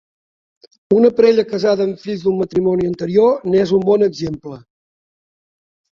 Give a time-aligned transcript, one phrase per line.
[0.99, 4.59] Una parella casada amb fills d'un matrimoni anterior n'és un bon exemple.